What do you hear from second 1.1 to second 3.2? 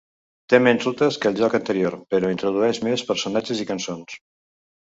que el joc anterior, però introdueix més